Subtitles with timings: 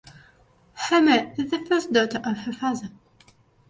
[0.73, 2.89] Hermia is the first daughter of her father.